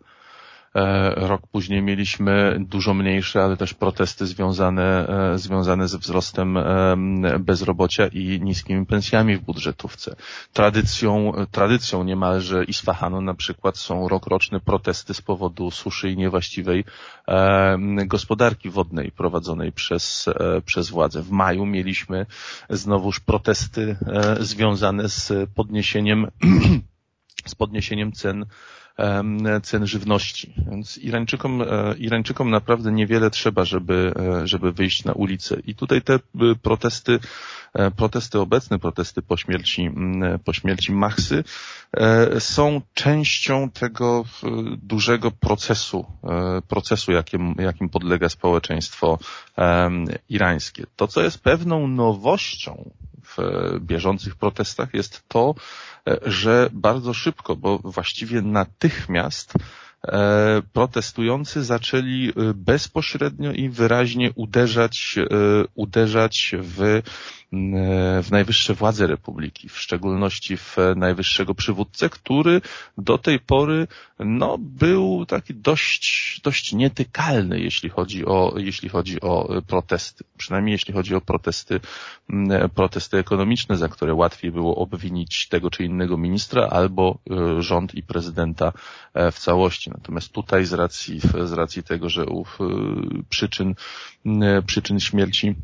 E, 0.75 1.13
rok 1.15 1.41
później 1.51 1.82
mieliśmy 1.82 2.58
dużo 2.60 2.94
mniejsze, 2.94 3.44
ale 3.44 3.58
też 3.58 3.74
protesty 3.74 4.25
związane, 4.25 5.08
e, 5.34 5.38
związane 5.38 5.88
ze 5.88 5.98
wzrostem 5.98 6.58
e, 6.58 6.96
bezrobocia 7.39 8.08
i 8.08 8.39
niskimi 8.41 8.86
pensjami 8.86 9.38
w 9.38 9.41
budżetówce. 9.41 10.15
Tradycją, 10.53 11.34
tradycją 11.51 12.03
niemalże 12.03 12.63
Isfahanu 12.63 13.22
na 13.22 13.34
przykład 13.34 13.77
są 13.77 14.08
rokroczne 14.08 14.60
protesty 14.60 15.13
z 15.13 15.22
powodu 15.22 15.72
suszy 15.72 16.10
i 16.10 16.17
niewłaściwej 16.17 16.84
gospodarki 18.05 18.70
wodnej 18.70 19.12
prowadzonej 19.12 19.72
przez, 19.72 20.29
przez 20.65 20.89
władze. 20.89 21.22
W 21.22 21.32
maju 21.32 21.65
mieliśmy 21.65 22.25
znowuż 22.70 23.20
protesty 23.20 23.98
związane 24.39 25.10
z 25.10 25.34
podniesieniem 25.55 26.27
z 27.46 27.55
podniesieniem 27.55 28.12
cen 28.12 28.46
cen 29.64 29.88
żywności. 29.88 30.54
Więc 30.72 30.98
Irańczykom, 30.98 31.62
e, 31.62 31.66
Irańczykom 31.98 32.50
naprawdę 32.50 32.92
niewiele 32.92 33.30
trzeba, 33.30 33.66
żeby, 33.66 34.14
e, 34.44 34.48
żeby 34.48 34.72
wyjść 34.72 35.04
na 35.04 35.14
ulicę. 35.14 35.58
I 35.66 35.75
tutaj 35.75 36.02
te 36.02 36.20
protesty, 36.62 37.20
e, 37.74 37.92
protesty 37.92 38.40
obecne, 38.40 38.80
protesty 38.80 39.22
po 39.22 39.38
śmierci, 39.38 39.92
po 40.46 40.54
śmierci 40.54 40.92
Machsy 40.92 41.44
są 42.40 42.82
częścią 42.94 43.70
tego 43.70 44.25
dużego 44.78 45.32
procesu, 45.32 46.06
procesu 46.68 47.12
jakim, 47.12 47.56
jakim 47.60 47.90
podlega 47.90 48.30
społeczeństwo 48.30 49.20
irańskie. 50.30 50.84
To, 50.96 51.08
co 51.08 51.22
jest 51.22 51.40
pewną 51.40 51.88
nowością 51.88 52.92
w 53.25 53.38
bieżących 53.79 54.36
protestach 54.36 54.94
jest 54.94 55.24
to, 55.27 55.55
że 56.25 56.70
bardzo 56.74 57.13
szybko, 57.13 57.55
bo 57.55 57.77
właściwie 57.77 58.41
natychmiast 58.41 59.53
e, 60.08 60.62
protestujący 60.74 61.63
zaczęli 61.63 62.29
e, 62.29 62.34
bezpośrednio 62.53 63.51
i 63.51 63.70
wyraźnie 63.70 64.32
uderzać, 64.36 65.15
e, 65.17 65.25
uderzać 65.75 66.55
w 66.60 66.82
E, 66.82 67.01
w 68.24 68.28
najwyższe 68.32 68.74
władze 68.74 69.08
republiki, 69.08 69.70
w 69.70 69.80
szczególności 69.80 70.58
w 70.58 70.78
najwyższego 70.96 71.56
przywódcę, 71.56 72.10
który 72.10 72.62
do 72.98 73.18
tej 73.18 73.40
pory 73.40 73.88
no, 74.20 74.58
był 74.58 75.25
taki 75.25 75.56
dość, 75.56 76.42
dość 76.44 76.74
nietykalny, 76.74 77.60
jeśli 77.60 77.90
chodzi 77.90 78.25
o, 78.25 78.54
jeśli 78.58 78.90
chodzi 78.90 79.22
o 79.22 79.62
protesty. 79.68 80.24
Przynajmniej 80.38 80.72
jeśli 80.74 80.94
chodzi 80.94 81.16
o 81.16 81.22
protesty, 81.22 81.80
protesty 82.75 83.18
ekonomiczne, 83.18 83.78
za 83.78 83.90
które 83.90 84.14
łatwiej 84.14 84.52
było 84.52 84.75
obwinić 84.75 85.48
tego 85.48 85.70
czy 85.70 85.84
innego 85.84 86.18
ministra 86.18 86.68
albo 86.68 87.18
e, 87.32 87.62
rząd 87.62 87.96
i 87.96 88.04
prezydenta 88.04 88.74
e, 89.14 89.32
w 89.32 89.40
całości. 89.40 89.90
Natomiast 89.90 90.32
tutaj 90.32 90.66
z 90.66 90.74
racji, 90.74 91.20
z 91.44 91.52
racji 91.52 91.84
tego, 91.84 92.10
że 92.10 92.25
ów 92.25 92.60
przyczyn, 93.30 93.75
przyczyn 94.66 95.00
śmierci 95.00 95.56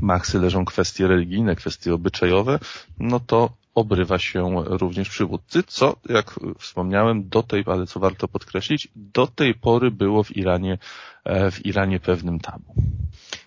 Machsy 0.00 0.38
leżą 0.38 0.64
kwestie 0.64 1.06
religijne, 1.06 1.56
kwestie 1.56 1.94
obyczajowe, 1.94 2.58
no 2.98 3.20
to 3.20 3.50
obrywa 3.74 4.18
się 4.18 4.64
również 4.66 5.08
przywódcy, 5.08 5.62
co, 5.62 5.96
jak 6.08 6.40
wspomniałem, 6.58 7.28
do 7.28 7.42
tej, 7.42 7.64
ale 7.66 7.86
co 7.86 8.00
warto 8.00 8.28
podkreślić, 8.28 8.88
do 8.96 9.26
tej 9.26 9.54
pory 9.54 9.90
było 9.90 10.24
w 10.24 10.36
Iranie, 10.36 10.78
e, 11.24 11.50
w 11.50 11.66
Iranie 11.66 12.00
pewnym 12.00 12.40
tabu. 12.40 12.74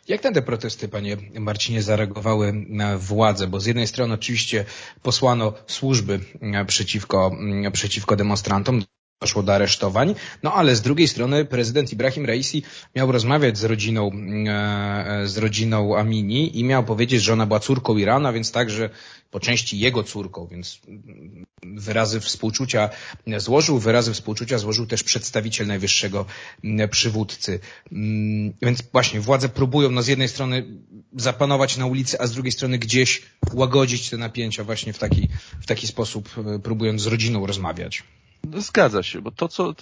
Jak 0.07 0.23
na 0.23 0.31
te 0.31 0.41
protesty, 0.41 0.87
panie 0.87 1.17
Marcinie, 1.39 1.81
zareagowały 1.81 2.53
na 2.69 2.97
władze? 2.97 3.47
Bo 3.47 3.59
z 3.59 3.65
jednej 3.65 3.87
strony 3.87 4.13
oczywiście 4.13 4.65
posłano 5.01 5.53
służby 5.67 6.19
e, 6.41 6.65
przeciwko, 6.65 7.31
przeciwko 7.73 8.15
demonstrantom, 8.15 8.83
doszło 9.23 9.43
do 9.43 9.53
aresztowań. 9.55 10.15
No 10.43 10.53
ale 10.53 10.75
z 10.75 10.81
drugiej 10.81 11.07
strony 11.07 11.45
prezydent 11.45 11.93
Ibrahim 11.93 12.25
Raisi 12.25 12.63
miał 12.95 13.11
rozmawiać 13.11 13.57
z 13.57 13.63
rodziną, 13.63 14.11
e, 14.47 15.21
z 15.27 15.37
rodziną 15.37 15.97
Amini 15.97 16.59
i 16.59 16.63
miał 16.63 16.83
powiedzieć, 16.83 17.23
że 17.23 17.33
ona 17.33 17.45
była 17.45 17.59
córką 17.59 17.97
Irana, 17.97 18.33
więc 18.33 18.51
także 18.51 18.89
po 19.31 19.39
części 19.39 19.79
jego 19.79 20.03
córką, 20.03 20.47
więc 20.51 20.79
wyrazy 21.63 22.19
współczucia 22.19 22.89
złożył, 23.37 23.79
wyrazy 23.79 24.13
współczucia 24.13 24.57
złożył 24.57 24.85
też 24.85 25.03
przedstawiciel 25.03 25.67
najwyższego 25.67 26.25
przywódcy. 26.91 27.59
Mm, 27.91 28.53
więc 28.61 28.83
właśnie 28.91 29.21
władze 29.21 29.49
próbują 29.49 29.91
no 29.91 30.01
z 30.01 30.07
jednej 30.07 30.29
strony 30.29 30.65
zapanować 31.17 31.77
na 31.77 31.85
ulicy, 31.85 32.19
a 32.19 32.27
z 32.27 32.31
drugiej 32.31 32.51
strony 32.51 32.77
gdzieś 32.77 33.21
łagodzić 33.53 34.09
te 34.09 34.17
napięcia 34.17 34.63
właśnie 34.63 34.93
w 34.93 34.99
taki, 34.99 35.27
w 35.61 35.65
taki 35.65 35.87
sposób, 35.87 36.29
e, 36.37 36.59
próbując 36.59 37.01
z 37.01 37.07
rodziną 37.07 37.47
rozmawiać. 37.47 38.03
Zgadza 38.51 39.03
się, 39.03 39.21
bo 39.21 39.31
to 39.31 39.47
co, 39.47 39.73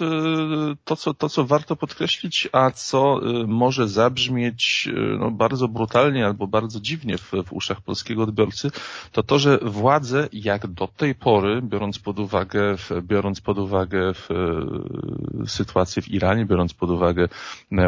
to, 0.83 0.95
co, 0.95 1.13
to, 1.13 1.29
co 1.29 1.45
warto 1.45 1.75
podkreślić, 1.75 2.49
a 2.51 2.71
co 2.71 3.19
y, 3.43 3.47
może 3.47 3.87
zabrzmieć 3.87 4.87
y, 4.87 5.17
no, 5.19 5.31
bardzo 5.31 5.67
brutalnie 5.67 6.25
albo 6.25 6.47
bardzo 6.47 6.79
dziwnie 6.79 7.17
w, 7.17 7.31
w 7.45 7.53
uszach 7.53 7.81
polskiego 7.81 8.23
odbiorcy, 8.23 8.71
to 9.11 9.23
to, 9.23 9.39
że 9.39 9.59
władze 9.61 10.29
jak 10.33 10.67
do 10.67 10.87
tej 10.87 11.15
pory, 11.15 11.61
biorąc 11.61 11.99
pod 11.99 12.19
uwagę, 12.19 12.75
biorąc 13.01 13.41
pod 13.41 13.57
uwagę 13.57 14.09
y, 14.09 15.47
sytuację 15.47 16.01
w 16.01 16.07
Iranie, 16.07 16.45
biorąc 16.45 16.73
pod 16.73 16.89
uwagę 16.89 17.27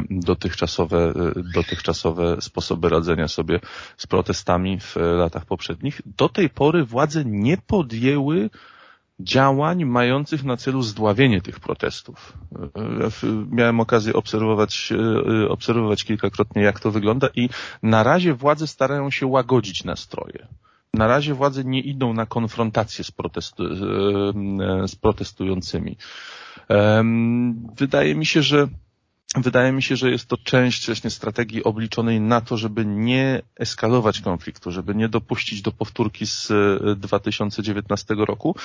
dotychczasowe, 0.10 1.14
dotychczasowe 1.54 2.38
sposoby 2.42 2.90
radzenia 2.90 3.28
sobie 3.28 3.60
z 3.98 4.08
protestami 4.08 4.80
w 4.80 4.96
latach 4.96 5.46
poprzednich, 5.46 6.02
do 6.06 6.30
tej 6.30 6.50
pory 6.50 6.86
władze 6.86 7.26
nie 7.26 7.58
podjęły 7.58 8.50
działań 9.24 9.86
mających 9.86 10.44
na 10.44 10.58
celu 10.58 10.82
zdławienie 10.82 11.42
tych 11.42 11.60
protestów. 11.60 12.38
Miałem 13.52 13.80
okazję 13.80 14.14
obserwować, 14.14 14.94
e, 15.44 15.50
obserwować 15.50 16.04
kilkakrotnie, 16.04 16.62
jak 16.62 16.80
to 16.80 16.92
wygląda 16.92 17.28
i 17.36 17.50
na 17.84 18.04
razie 18.04 18.34
władze 18.34 18.68
starają 18.68 19.10
się 19.10 19.28
łagodzić 19.28 19.84
nastroje. 19.84 20.48
Na 20.94 21.08
razie 21.08 21.34
władze 21.34 21.64
nie 21.64 21.80
idą 21.80 22.14
na 22.14 22.26
konfrontację 22.26 23.04
z, 23.04 23.12
protestu, 23.12 23.64
e, 23.64 24.88
z 24.88 24.96
protestującymi. 24.96 25.98
Wydaje 27.78 28.16
mi 28.16 28.26
się, 28.26 28.42
że 28.42 28.68
Wydaje 29.38 29.72
mi 29.72 29.84
się, 29.84 29.96
że 29.96 30.12
jest 30.12 30.26
to 30.28 30.38
część 30.38 30.86
właśnie 30.86 31.10
strategii 31.10 31.64
obliczonej 31.64 32.22
na 32.22 32.42
to, 32.42 32.58
żeby 32.58 32.86
nie 32.86 33.42
eskalować 33.56 34.22
konfliktu, 34.22 34.72
żeby 34.72 34.96
nie 34.96 35.10
dopuścić 35.10 35.62
do 35.62 35.72
powtórki 35.72 36.26
z 36.28 36.52
2019 37.00 38.14
e, 38.14 38.26
roku, 38.26 38.56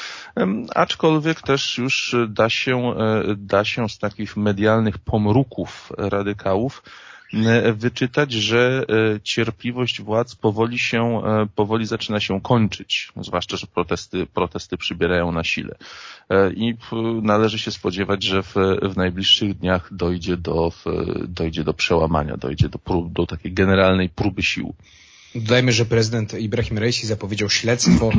aczkolwiek 0.75 1.42
też 1.42 1.78
już 1.78 2.16
da 2.28 2.50
się, 2.50 2.94
e, 2.96 3.22
da 3.37 3.64
się 3.64 3.88
z 3.88 3.98
takich 3.98 4.37
medialnych 4.37 4.98
pomruków 4.98 5.92
radykałów 5.98 6.82
wyczytać, 7.75 8.32
że 8.32 8.85
e, 8.88 9.20
cierpliwość 9.20 10.02
władz 10.02 10.35
powoli 10.35 10.78
się, 10.78 11.23
e, 11.25 11.47
powoli 11.54 11.87
zaczyna 11.87 12.20
się 12.20 12.40
kończyć, 12.40 13.12
zwłaszcza, 13.20 13.56
że 13.56 13.66
protesty, 13.66 14.26
protesty 14.26 14.76
przybierają 14.76 15.32
na 15.32 15.44
sile. 15.44 15.75
I 16.56 16.75
należy 17.23 17.58
się 17.58 17.70
spodziewać, 17.70 18.25
że 18.25 18.42
w, 18.42 18.54
w 18.82 18.97
najbliższych 18.97 19.58
dniach 19.58 19.94
dojdzie 19.94 20.37
do, 20.37 20.73
dojdzie 21.28 21.64
do 21.64 21.75
przełamania, 21.75 22.37
dojdzie 22.37 22.68
do, 22.68 22.78
prób, 22.78 23.12
do 23.12 23.26
takiej 23.26 23.52
generalnej 23.52 24.08
próby 24.08 24.42
sił. 24.42 24.75
Dodajmy, 25.35 25.73
że 25.73 25.87
prezydent 25.87 26.35
Ibrahim 26.35 26.78
Raisi 26.78 27.06
zapowiedział 27.06 27.50
śledztwo 27.50 28.11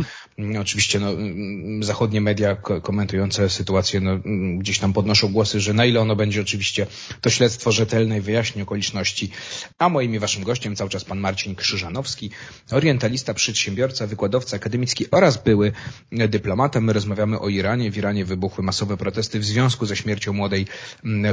oczywiście 0.61 0.99
no, 0.99 1.11
mm, 1.11 1.83
zachodnie 1.83 2.21
media 2.21 2.55
komentujące 2.83 3.49
sytuację 3.49 3.99
no, 3.99 4.11
mm, 4.11 4.59
gdzieś 4.59 4.79
tam 4.79 4.93
podnoszą 4.93 5.27
głosy, 5.27 5.59
że 5.59 5.73
na 5.73 5.85
ile 5.85 5.99
ono 5.99 6.15
będzie 6.15 6.41
oczywiście 6.41 6.87
to 7.21 7.29
śledztwo 7.29 7.71
rzetelne 7.71 8.17
i 8.17 8.21
wyjaśni 8.21 8.61
okoliczności. 8.61 9.31
A 9.77 9.89
moim 9.89 10.15
i 10.15 10.19
waszym 10.19 10.43
gościem 10.43 10.75
cały 10.75 10.89
czas 10.89 11.03
pan 11.03 11.19
Marcin 11.19 11.55
Krzyżanowski, 11.55 12.29
orientalista, 12.71 13.33
przedsiębiorca, 13.33 14.07
wykładowca 14.07 14.55
akademicki 14.55 15.05
oraz 15.11 15.43
były 15.43 15.71
dyplomatem. 16.11 16.83
My 16.83 16.93
rozmawiamy 16.93 17.39
o 17.39 17.49
Iranie. 17.49 17.91
W 17.91 17.97
Iranie 17.97 18.25
wybuchły 18.25 18.63
masowe 18.63 18.97
protesty 18.97 19.39
w 19.39 19.45
związku 19.45 19.85
ze 19.85 19.95
śmiercią 19.95 20.33
młodej 20.33 20.65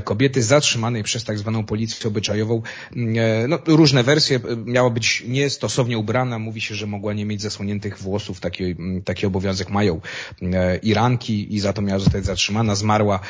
kobiety 0.04 0.42
zatrzymanej 0.42 1.02
przez 1.02 1.25
tak 1.25 1.38
zwaną 1.38 1.64
policję 1.64 2.08
obyczajową. 2.08 2.62
E, 3.16 3.48
no, 3.48 3.58
różne 3.66 4.02
wersje. 4.02 4.40
Miała 4.64 4.90
być 4.90 5.22
niestosownie 5.28 5.98
ubrana. 5.98 6.38
Mówi 6.38 6.60
się, 6.60 6.75
że 6.75 6.86
mogła 6.86 7.12
nie 7.12 7.25
mieć 7.25 7.42
zasłoniętych 7.42 7.98
włosów. 7.98 8.40
Taki, 8.40 8.75
taki 9.05 9.26
obowiązek 9.26 9.71
mają 9.71 10.00
e, 10.43 10.76
Iranki 10.76 11.55
i 11.55 11.61
za 11.61 11.73
to 11.73 11.83
miała 11.83 11.99
zostać 11.99 12.25
zatrzymana. 12.25 12.75
Zmarła 12.75 13.21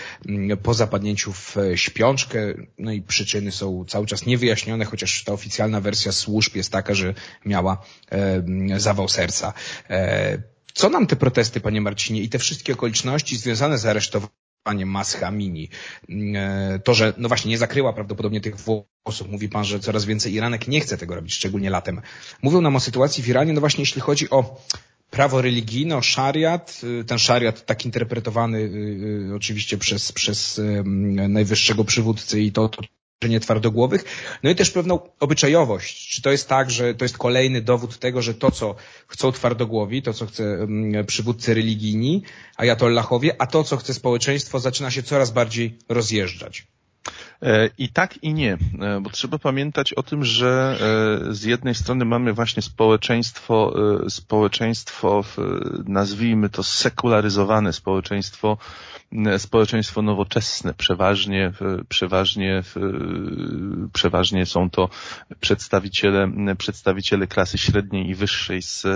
po 0.62 0.74
zapadnięciu 0.74 1.32
w 1.32 1.56
śpiączkę. 1.74 2.38
No 2.78 2.92
i 2.92 3.02
przyczyny 3.02 3.52
są 3.52 3.84
cały 3.88 4.06
czas 4.06 4.26
niewyjaśnione, 4.26 4.84
chociaż 4.84 5.24
ta 5.24 5.32
oficjalna 5.32 5.80
wersja 5.80 6.12
służb 6.12 6.56
jest 6.56 6.72
taka, 6.72 6.94
że 6.94 7.14
miała 7.44 7.82
e, 8.10 8.42
zawał 8.80 9.08
serca. 9.08 9.52
Co 10.74 10.88
nam 10.88 11.06
te 11.06 11.16
protesty, 11.16 11.60
panie 11.60 11.80
Marcinie, 11.80 12.22
i 12.22 12.28
te 12.28 12.38
wszystkie 12.38 12.72
okoliczności 12.72 13.36
związane 13.36 13.78
z 13.78 13.86
aresztowaniem 13.86 14.88
Mascha 14.88 15.30
Mini, 15.30 15.70
to, 16.84 16.94
że 16.94 17.14
no 17.18 17.28
właśnie 17.28 17.50
nie 17.50 17.58
zakryła 17.58 17.92
prawdopodobnie 17.92 18.40
tych 18.40 18.56
włosów. 18.56 19.28
Mówi 19.28 19.48
pan, 19.48 19.64
że 19.64 19.80
coraz 19.80 20.04
więcej 20.04 20.34
Iranek 20.34 20.68
nie 20.68 20.80
chce 20.80 20.98
tego 20.98 21.14
robić, 21.14 21.34
szczególnie 21.34 21.70
latem. 21.70 22.00
Mówią 22.42 22.60
nam 22.60 22.76
o 22.76 22.80
sytuacji 22.80 23.22
w 23.22 23.28
Iranie, 23.28 23.52
no 23.52 23.60
właśnie 23.60 23.82
jeśli 23.82 24.00
chodzi 24.00 24.30
o 24.30 24.60
prawo 25.10 25.42
religijne, 25.42 25.96
o 25.96 26.02
szariat. 26.02 26.80
Ten 27.06 27.18
szariat 27.18 27.66
tak 27.66 27.84
interpretowany 27.84 28.58
y, 28.58 29.30
y, 29.30 29.34
oczywiście 29.36 29.78
przez, 29.78 30.12
przez 30.12 30.60
najwyższego 31.28 31.84
przywódcy 31.84 32.42
i 32.42 32.52
to, 32.52 32.68
to 32.68 32.82
twardogłowych, 33.40 34.04
no 34.42 34.50
i 34.50 34.54
też 34.54 34.70
pewną 34.70 34.98
obyczajowość. 35.20 36.08
Czy 36.08 36.22
to 36.22 36.30
jest 36.30 36.48
tak, 36.48 36.70
że 36.70 36.94
to 36.94 37.04
jest 37.04 37.18
kolejny 37.18 37.62
dowód 37.62 37.98
tego, 37.98 38.22
że 38.22 38.34
to, 38.34 38.50
co 38.50 38.74
chcą 39.06 39.32
twardogłowi, 39.32 40.02
to, 40.02 40.12
co 40.12 40.26
chce 40.26 40.66
przywódcy 41.06 41.54
religijni, 41.54 42.22
ajatollahowie, 42.56 43.40
a 43.42 43.46
to, 43.46 43.64
co 43.64 43.76
chce 43.76 43.94
społeczeństwo, 43.94 44.60
zaczyna 44.60 44.90
się 44.90 45.02
coraz 45.02 45.30
bardziej 45.30 45.78
rozjeżdżać? 45.88 46.66
E, 47.42 47.70
I 47.78 47.88
tak 47.88 48.22
i 48.22 48.34
nie, 48.34 48.52
e, 48.80 49.00
bo 49.00 49.10
trzeba 49.10 49.38
pamiętać 49.38 49.92
o 49.92 50.02
tym, 50.02 50.24
że 50.24 50.78
e, 51.30 51.34
z 51.34 51.44
jednej 51.44 51.74
strony 51.74 52.04
mamy 52.04 52.32
właśnie 52.32 52.62
społeczeństwo, 52.62 53.74
społeczeństwo, 54.08 55.24
nazwijmy 55.84 56.48
to 56.48 56.62
sekularyzowane 56.62 57.72
społeczeństwo, 57.72 58.58
społeczeństwo 59.38 60.02
nowoczesne, 60.02 60.74
przeważnie, 60.74 61.52
przeważnie, 61.88 62.62
przeważnie 63.92 64.46
są 64.46 64.70
to 64.70 64.88
przedstawiciele, 65.40 66.32
przedstawiciele 66.58 67.26
klasy 67.26 67.58
średniej 67.58 68.10
i 68.10 68.14
wyższej 68.14 68.62
z 68.62 68.86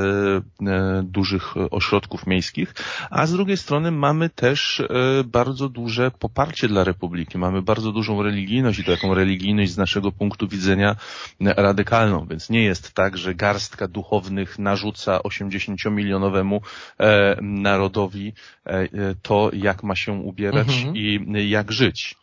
dużych 1.03 1.55
ośrodków 1.71 2.27
miejskich, 2.27 2.75
a 3.11 3.27
z 3.27 3.33
drugiej 3.33 3.57
strony 3.57 3.91
mamy 3.91 4.31
też 4.31 4.83
bardzo 5.25 5.69
duże 5.69 6.11
poparcie 6.11 6.69
dla 6.69 6.85
Republiki, 6.85 7.39
mamy 7.39 7.63
bardzo 7.63 7.93
dużą 7.93 8.23
religijność 8.23 8.79
i 8.79 8.85
taką 8.85 9.15
religijność 9.15 9.73
z 9.73 9.77
naszego 9.77 10.13
punktu 10.13 10.49
widzenia 10.49 10.97
radykalną, 11.41 12.27
więc 12.27 12.51
nie 12.51 12.63
jest 12.63 12.93
tak, 12.93 13.19
że 13.19 13.35
garstka 13.35 13.89
duchownych 13.89 14.59
narzuca 14.59 15.19
80-milionowemu 15.19 16.61
e, 17.01 17.37
narodowi 17.43 18.33
e, 18.65 18.89
to, 19.23 19.51
jak 19.53 19.83
ma 19.83 19.97
się 19.97 20.10
ubierać 20.13 20.69
mhm. 20.69 20.97
i 20.97 21.51
jak 21.51 21.73
żyć. 21.73 22.15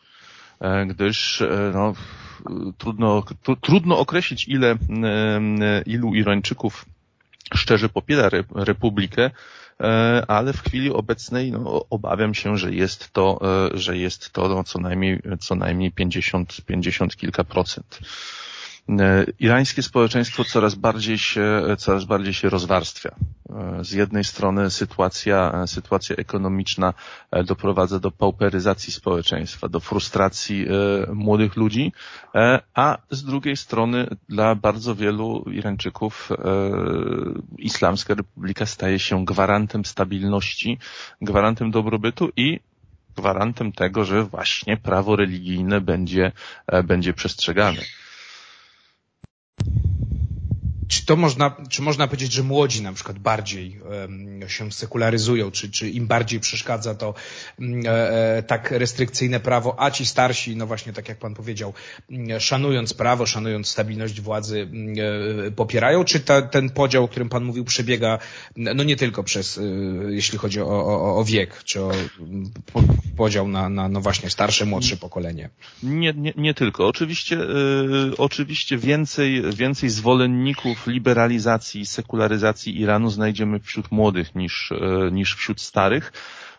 E, 0.60 0.86
gdyż 0.86 1.42
no, 1.74 1.94
trudno, 2.78 3.22
tru, 3.42 3.56
trudno 3.56 3.98
określić, 3.98 4.48
ile, 4.48 4.76
ilu 5.86 6.14
Irańczyków 6.14 6.84
szczerze 7.54 7.88
popiera 7.88 8.30
republikę, 8.54 9.30
E, 9.80 10.24
ale 10.28 10.52
w 10.52 10.62
chwili 10.62 10.90
obecnej 10.90 11.52
no, 11.52 11.84
obawiam 11.90 12.34
się, 12.34 12.56
że 12.56 12.72
jest 12.72 13.12
to, 13.12 13.40
e, 13.74 13.78
że 13.78 13.96
jest 13.96 14.32
to 14.32 14.48
no, 14.48 14.64
co 14.64 14.78
najmniej, 14.78 15.22
co 15.40 15.54
najmniej 15.54 15.92
50, 15.92 16.60
50 16.66 17.16
kilka 17.16 17.44
procent. 17.44 17.98
E, 18.88 19.26
irańskie 19.38 19.82
społeczeństwo 19.82 20.44
coraz 20.44 20.74
bardziej 20.74 21.18
się, 21.18 21.62
coraz 21.78 22.04
bardziej 22.04 22.34
się 22.34 22.48
rozwarstwia. 22.48 23.10
E, 23.50 23.84
z 23.84 23.92
jednej 23.92 24.24
strony 24.24 24.70
sytuacja, 24.70 25.66
sytuacja 25.66 26.16
ekonomiczna 26.16 26.94
e, 27.30 27.44
doprowadza 27.44 28.00
do 28.00 28.10
pauperyzacji 28.10 28.92
społeczeństwa, 28.92 29.68
do 29.68 29.80
frustracji 29.80 30.66
młodych 31.12 31.56
ludzi, 31.56 31.92
a 32.74 32.98
z 33.10 33.24
drugiej 33.24 33.56
strony 33.56 34.06
dla 34.28 34.54
bardzo 34.54 34.94
wielu 34.94 35.44
Irańczyków 35.52 36.28
Islamska 37.58 38.14
Republika 38.14 38.66
staje 38.66 38.98
się 38.98 39.24
gwarantem 39.24 39.84
stabilności, 39.84 40.78
gwarantem 41.22 41.70
dobrobytu 41.70 42.28
i 42.36 42.60
gwarantem 43.16 43.72
tego, 43.72 44.04
że 44.04 44.24
właśnie 44.24 44.76
prawo 44.76 45.16
religijne 45.16 45.80
będzie, 45.80 46.32
będzie 46.84 47.12
przestrzegane 47.12 47.80
czy 50.88 51.06
to 51.06 51.16
można, 51.16 51.56
czy 51.68 51.82
można 51.82 52.06
powiedzieć, 52.06 52.32
że 52.32 52.42
młodzi 52.42 52.82
na 52.82 52.92
przykład 52.92 53.18
bardziej 53.18 53.80
się 54.46 54.72
sekularyzują, 54.72 55.50
czy, 55.50 55.70
czy 55.70 55.90
im 55.90 56.06
bardziej 56.06 56.40
przeszkadza 56.40 56.94
to 56.94 57.14
um, 57.58 57.82
e, 57.86 58.42
tak 58.42 58.70
restrykcyjne 58.70 59.40
prawo, 59.40 59.74
a 59.78 59.90
ci 59.90 60.06
starsi, 60.06 60.56
no 60.56 60.66
właśnie 60.66 60.92
tak 60.92 61.08
jak 61.08 61.18
pan 61.18 61.34
powiedział, 61.34 61.74
um, 62.10 62.40
szanując 62.40 62.94
prawo, 62.94 63.26
szanując 63.26 63.68
stabilność 63.68 64.20
władzy, 64.20 64.68
e, 65.46 65.50
popierają, 65.50 66.04
czy 66.04 66.20
ta, 66.20 66.42
ten 66.42 66.70
podział, 66.70 67.04
o 67.04 67.08
którym 67.08 67.28
pan 67.28 67.44
mówił, 67.44 67.64
przebiega 67.64 68.18
no 68.56 68.84
nie 68.84 68.96
tylko 68.96 69.22
przez, 69.22 69.58
e, 69.58 69.62
jeśli 70.08 70.38
chodzi 70.38 70.60
o, 70.60 70.66
o, 70.66 71.18
o 71.18 71.24
wiek, 71.24 71.64
czy 71.64 71.82
o 71.82 71.90
po, 72.72 72.82
podział 73.16 73.48
na, 73.48 73.68
na 73.68 73.88
no 73.88 74.00
właśnie 74.00 74.30
starsze, 74.30 74.66
młodsze 74.66 74.96
pokolenie? 74.96 75.50
Nie, 75.82 76.12
nie, 76.12 76.32
nie 76.36 76.54
tylko. 76.54 76.88
Oczywiście, 76.88 77.36
e, 77.36 77.46
oczywiście 78.18 78.78
więcej, 78.78 79.42
więcej 79.52 79.90
zwolenników 79.90 80.77
liberalizacji, 80.86 81.86
sekularyzacji 81.86 82.80
Iranu 82.80 83.10
znajdziemy 83.10 83.60
wśród 83.60 83.92
młodych 83.92 84.34
niż, 84.34 84.72
e, 84.72 85.10
niż 85.10 85.34
wśród 85.34 85.60
starych 85.60 86.12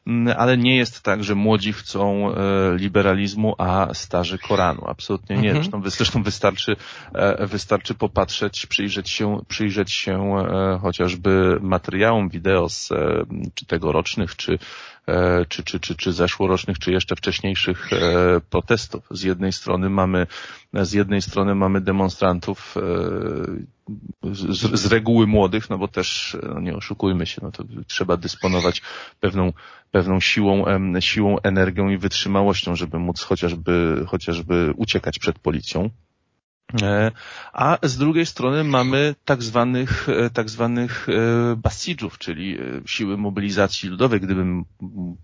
mm, 0.08 0.36
ale 0.38 0.58
nie 0.58 0.77
jest 0.77 1.01
tak, 1.01 1.23
że 1.23 1.36
młodzi 1.36 1.73
chcą 1.73 2.32
e, 2.32 2.34
liberalizmu, 2.75 3.55
a 3.58 3.93
starzy 3.93 4.38
Koranu. 4.38 4.88
Absolutnie 4.88 5.38
nie. 5.38 5.49
Mhm. 5.49 5.63
Zresztą, 5.63 5.89
zresztą 5.89 6.23
wystarczy, 6.23 6.75
e, 7.13 7.47
wystarczy 7.47 7.95
popatrzeć, 7.95 8.65
przyjrzeć 8.65 9.10
się, 9.10 9.39
przyjrzeć 9.47 9.91
się 9.91 10.36
chociażby 10.82 11.60
materiałom 11.62 12.29
wideo 12.29 12.69
z 12.69 12.89
czy 13.53 13.65
tegorocznych, 13.65 14.36
czy 14.36 14.60
czy, 15.49 15.63
czy, 15.63 15.79
czy, 15.79 15.95
czy 15.95 16.13
zeszłorocznych, 16.13 16.79
czy 16.79 16.91
jeszcze 16.91 17.15
wcześniejszych 17.15 17.89
protestów. 18.49 19.08
Z 19.12 19.23
jednej 19.23 19.53
strony 19.53 19.89
mamy, 19.89 20.27
z 20.73 20.93
jednej 20.93 21.21
strony 21.21 21.55
mamy 21.55 21.82
demonstrantów 21.82 22.75
z, 24.39 24.80
z 24.80 24.86
reguły 24.86 25.28
młodych, 25.28 25.69
no 25.69 25.78
bo 25.78 25.88
też 25.88 26.38
no 26.54 26.60
nie 26.60 26.75
oszukujmy 26.75 27.25
się, 27.25 27.41
no 27.43 27.52
to 27.52 27.63
trzeba 27.88 28.17
dysponować 28.17 28.82
pewną, 29.19 29.54
pewną 29.91 30.19
siłą, 30.19 30.65
siłą, 30.99 31.39
energią 31.39 31.89
i 31.89 31.97
wytrzymałością, 31.97 32.75
żeby 32.75 32.99
móc 32.99 33.21
chociażby, 33.21 34.04
chociażby 34.08 34.73
uciekać 34.75 35.19
przed 35.19 35.39
policją. 35.39 35.89
E, 36.82 37.12
a 37.53 37.77
z 37.84 37.97
drugiej 37.97 38.25
strony 38.25 38.63
mamy 38.63 39.15
tak 39.25 39.43
zwanych, 39.43 40.10
e, 40.10 40.29
tak 40.29 40.49
zwanych 40.49 41.08
e, 41.10 41.55
basidżów, 41.55 42.17
czyli 42.17 42.58
siły 42.86 43.17
mobilizacji 43.17 43.89
ludowej. 43.89 44.21
Gdybym 44.21 44.65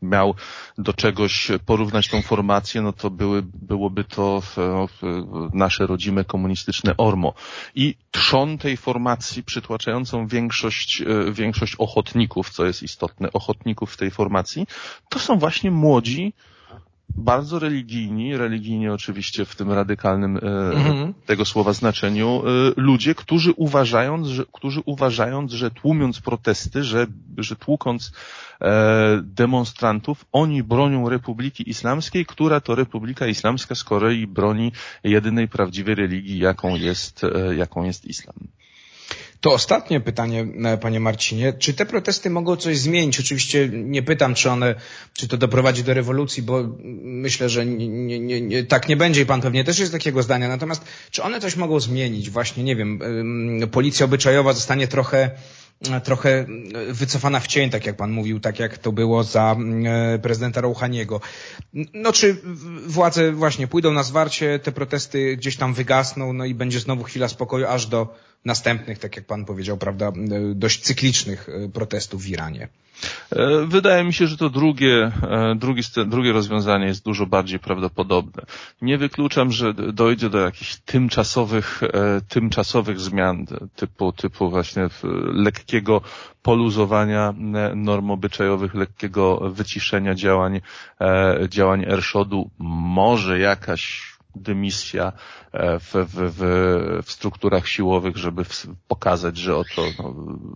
miał 0.02 0.36
do 0.78 0.94
czegoś 0.94 1.52
porównać 1.66 2.08
tą 2.08 2.22
formację, 2.22 2.82
no 2.82 2.94
to 2.94 3.10
były, 3.10 3.44
byłoby 3.54 4.04
to 4.04 4.42
nasze 5.54 5.88
rodzime 5.88 6.24
komunistyczne 6.24 6.98
ORMO. 6.98 7.34
I 7.76 7.96
trzon 8.12 8.58
tej 8.58 8.78
formacji, 8.78 9.44
przytłaczającą 9.44 10.28
większość, 10.28 11.04
większość 11.32 11.76
ochotników, 11.76 12.50
co 12.50 12.66
jest 12.66 12.84
istotne, 12.84 13.32
ochotników 13.34 13.94
w 13.94 13.98
tej 13.98 14.12
formacji, 14.12 14.68
to 15.10 15.20
są 15.20 15.38
właśnie 15.40 15.72
młodzi, 15.72 16.34
bardzo 17.16 17.60
religijni, 17.60 18.38
religijni 18.38 18.90
oczywiście 18.90 19.46
w 19.46 19.56
tym 19.56 19.72
radykalnym 19.72 20.38
e, 20.38 20.40
mhm. 20.72 21.14
tego 21.26 21.46
słowa 21.46 21.74
znaczeniu, 21.74 22.44
e, 22.46 22.74
ludzie, 22.78 23.16
którzy 23.16 23.52
uważając, 23.52 24.28
że, 24.28 24.44
którzy 24.54 24.82
uważając, 24.86 25.52
że 25.52 25.72
tłumiąc 25.72 26.22
protesty, 26.22 26.84
że, 26.84 27.08
że 27.38 27.56
tłukąc 27.56 28.12
e, 28.62 29.22
demonstrantów, 29.24 30.26
oni 30.32 30.64
bronią 30.64 31.10
Republiki 31.10 31.70
Islamskiej, 31.70 32.26
która 32.26 32.62
to 32.62 32.76
Republika 32.76 33.28
Islamska 33.28 33.76
z 33.76 33.84
Korei 33.84 34.28
broni 34.28 34.72
jedynej 35.04 35.48
prawdziwej 35.48 35.96
religii, 35.96 36.40
jaką 36.40 36.76
jest, 36.76 37.22
jaką 37.56 37.84
jest 37.84 38.06
islam 38.06 38.36
To 39.42 39.54
ostatnie 39.54 40.00
pytanie, 40.00 40.48
e, 40.66 40.78
panie 40.78 41.00
Marcinie. 41.00 41.54
Czy 41.54 41.74
te 41.74 41.86
protesty 41.86 42.30
mogą 42.30 42.56
coś 42.56 42.78
zmienić? 42.78 43.20
Oczywiście 43.20 43.70
nie 43.74 44.04
pytam, 44.04 44.36
czy 44.36 44.50
one, 44.50 44.76
czy 45.14 45.28
to 45.28 45.38
doprowadzi 45.38 45.84
do 45.84 45.94
rewolucji, 45.94 46.44
bo 46.44 46.64
myślę, 47.04 47.50
że 47.50 47.66
nie, 47.66 48.20
nie, 48.20 48.42
nie, 48.42 48.64
tak 48.64 48.90
nie 48.90 48.98
będzie 48.98 49.22
i 49.22 49.26
pan 49.26 49.42
pewnie 49.42 49.64
też 49.64 49.80
jest 49.80 49.92
takiego 49.92 50.24
zdania. 50.24 50.48
Natomiast 50.48 50.86
czy 51.12 51.24
one 51.24 51.42
coś 51.42 51.56
mogą 51.56 51.80
zmienić? 51.80 52.30
Właśnie, 52.30 52.64
nie 52.64 52.76
wiem, 52.76 53.00
policja 53.72 54.06
obyczajowa 54.06 54.54
zostanie 54.54 54.88
trochę 54.88 55.32
trochę 56.04 56.46
wycofana 56.90 57.40
w 57.40 57.48
cień, 57.48 57.70
tak 57.70 57.86
jak 57.86 57.96
pan 57.96 58.12
mówił, 58.12 58.40
tak 58.40 58.60
jak 58.60 58.78
to 58.78 58.92
było 58.92 59.24
za 59.24 59.56
e, 59.86 60.20
prezydenta 60.20 60.62
Rouhaniego. 60.62 61.22
No 61.94 62.12
czy 62.12 62.42
władze 62.88 63.32
właśnie 63.32 63.68
pójdą 63.68 63.94
na 63.94 64.04
zwarcie, 64.04 64.60
te 64.60 64.72
protesty 64.72 65.38
gdzieś 65.38 65.58
tam 65.58 65.74
wygasną, 65.74 66.34
no 66.34 66.46
i 66.46 66.54
będzie 66.54 66.80
znowu 66.80 67.04
chwila 67.04 67.28
spokoju 67.28 67.68
aż 67.68 67.86
do 67.86 68.16
następnych, 68.46 69.00
tak 69.00 69.16
jak 69.16 69.26
pan 69.26 69.46
powiedział, 69.46 69.78
prawda, 69.78 70.12
dość 70.56 70.82
cyklicznych 70.82 71.50
e, 71.50 71.70
protestów 71.70 72.24
w 72.24 72.28
Iranie. 72.30 72.68
E, 73.32 73.66
wydaje 73.68 74.04
mi 74.04 74.14
się, 74.14 74.28
że 74.28 74.38
to 74.38 74.50
drugie, 74.50 75.12
e, 75.22 75.56
drugie, 75.56 75.82
drugie 76.06 76.32
rozwiązanie 76.34 76.86
jest 76.86 77.04
dużo 77.06 77.26
bardziej 77.26 77.60
prawdopodobne. 77.60 78.44
Nie 78.82 78.98
wykluczam, 78.98 79.52
że 79.52 79.74
dojdzie 79.74 80.30
do 80.30 80.40
jakichś 80.40 80.76
tymczasowych, 80.76 81.82
tymczasowych 82.30 83.00
zmian 83.00 83.46
typu, 83.76 84.12
typu 84.12 84.50
właśnie 84.50 84.88
lekkiego 85.34 86.02
poluzowania 86.42 87.34
norm 87.76 88.12
obyczajowych, 88.12 88.76
lekkiego 88.76 89.50
wyciszenia 89.50 90.16
działań, 90.16 90.62
działań 91.50 91.86
Erszodu. 91.88 92.50
Może 92.60 93.40
jakaś 93.40 94.15
dymisja 94.36 95.12
e, 95.52 95.80
w, 95.80 95.94
w, 95.94 96.14
w, 96.14 96.42
w 97.06 97.12
strukturach 97.12 97.68
siłowych, 97.68 98.18
żeby 98.18 98.46
pokazać, 98.88 99.38
że 99.38 99.58
oto 99.58 99.82
no, 100.00 100.16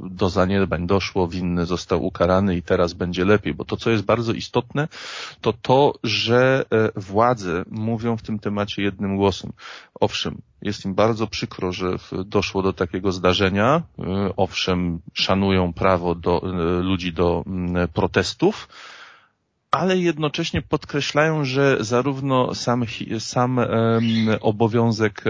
do 0.10 0.30
zaniedbań 0.30 0.88
doszło, 0.88 1.28
winny 1.28 1.66
został 1.66 2.06
ukarany 2.06 2.56
i 2.56 2.62
teraz 2.62 2.94
będzie 2.94 3.26
lepiej. 3.26 3.54
Bo 3.54 3.66
to, 3.66 3.78
co 3.78 3.90
jest 3.90 4.04
bardzo 4.04 4.34
istotne, 4.34 4.88
to 5.42 5.54
to, 5.54 5.94
że 6.04 6.66
e, 6.72 6.92
władze 6.96 7.64
mówią 7.72 8.18
w 8.18 8.22
tym 8.22 8.40
temacie 8.40 8.82
jednym 8.82 9.18
głosem. 9.18 9.54
Owszem, 10.00 10.42
jest 10.62 10.86
im 10.86 10.96
bardzo 10.96 11.28
przykro, 11.28 11.72
że 11.72 11.96
doszło 12.26 12.62
do 12.62 12.74
takiego 12.74 13.12
zdarzenia. 13.12 13.82
E, 14.00 14.34
owszem, 14.38 15.00
szanują 15.14 15.74
prawo 15.74 16.16
do, 16.16 16.42
ludzi 16.82 17.14
do 17.14 17.44
protestów, 17.94 18.68
ale 19.72 19.98
jednocześnie 19.98 20.62
podkreślają, 20.62 21.46
że 21.46 21.78
zarówno 21.80 22.56
sam, 22.56 22.86
sam 23.20 23.60
obowiązek, 24.42 25.24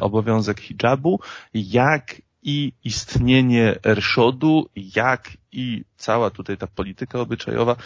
obowiązek 0.00 0.60
hijabu, 0.60 1.20
jak 1.54 2.22
i 2.42 2.72
istnienie 2.84 3.78
Erszodu, 3.84 4.68
jak 4.96 5.30
i 5.56 5.84
cała 5.96 6.30
tutaj 6.30 6.56
ta 6.56 6.66
polityka 6.66 7.20
obyczajowa 7.20 7.76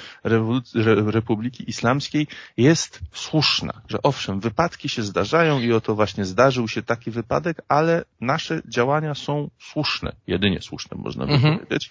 Republiki 1.07 1.71
Islamskiej 1.71 2.27
jest 2.57 3.01
słuszna, 3.13 3.73
że 3.89 4.03
owszem, 4.03 4.41
wypadki 4.41 4.89
się 4.89 5.03
zdarzają 5.03 5.61
i 5.61 5.73
oto 5.73 5.95
właśnie 5.95 6.25
zdarzył 6.25 6.69
się 6.69 6.83
taki 6.83 7.11
wypadek, 7.11 7.63
ale 7.69 8.05
nasze 8.21 8.63
działania 8.69 9.15
są 9.15 9.51
słuszne, 9.59 10.13
jedynie 10.27 10.61
słuszne 10.61 10.97
można 10.99 11.27
by 11.27 11.33
mhm. 11.33 11.59
powiedzieć. 11.59 11.91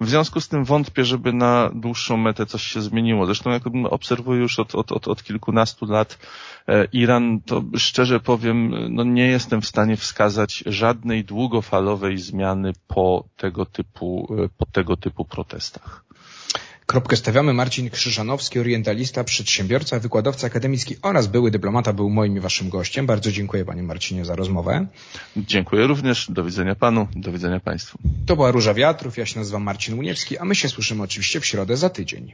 W 0.00 0.08
związku 0.08 0.40
z 0.40 0.48
tym 0.48 0.64
wątpię, 0.64 1.04
żeby 1.04 1.32
na 1.32 1.70
dłuższą 1.74 2.16
metę 2.16 2.46
coś 2.46 2.62
się 2.62 2.82
zmieniło. 2.82 3.26
Zresztą 3.26 3.50
jak 3.50 3.62
obserwuję 3.90 4.40
już 4.40 4.58
od, 4.58 4.74
od, 4.74 4.92
od, 4.92 5.08
od 5.08 5.22
kilkunastu 5.22 5.86
lat 5.86 6.18
e, 6.68 6.84
Iran, 6.92 7.40
to 7.40 7.62
szczerze 7.76 8.20
powiem, 8.20 8.74
no 8.94 9.04
nie 9.04 9.26
jestem 9.26 9.60
w 9.60 9.66
stanie 9.66 9.96
wskazać 9.96 10.64
żadnej 10.66 11.24
długofalowej 11.24 12.18
zmiany 12.18 12.72
po 12.88 13.24
tego 13.36 13.66
typu, 13.66 14.36
e, 14.44 14.48
po 14.58 14.66
tego 14.66 14.96
typu 14.96 15.19
protestach. 15.24 16.04
Kropkę 16.90 17.16
stawiamy. 17.16 17.52
Marcin 17.52 17.90
Krzyżanowski, 17.90 18.58
orientalista, 18.58 19.24
przedsiębiorca, 19.24 19.98
wykładowca 20.00 20.46
akademicki 20.46 20.96
oraz 21.02 21.26
były 21.26 21.50
dyplomata, 21.50 21.92
był 21.92 22.10
moim 22.10 22.36
i 22.36 22.40
waszym 22.40 22.68
gościem. 22.68 23.06
Bardzo 23.06 23.32
dziękuję 23.32 23.64
panie 23.64 23.82
Marcinie 23.82 24.24
za 24.24 24.36
rozmowę. 24.36 24.86
Dziękuję 25.36 25.86
również. 25.86 26.30
Do 26.30 26.44
widzenia 26.44 26.74
panu, 26.74 27.08
do 27.16 27.32
widzenia 27.32 27.60
państwu. 27.60 27.98
To 28.26 28.36
była 28.36 28.50
Róża 28.50 28.74
Wiatrów, 28.74 29.18
ja 29.18 29.26
się 29.26 29.38
nazywam 29.38 29.62
Marcin 29.62 29.98
Uniewski, 29.98 30.38
a 30.38 30.44
my 30.44 30.54
się 30.54 30.68
słyszymy 30.68 31.02
oczywiście 31.02 31.40
w 31.40 31.46
środę 31.46 31.76
za 31.76 31.90
tydzień. 31.90 32.32